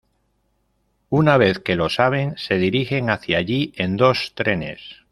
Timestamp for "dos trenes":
3.97-4.79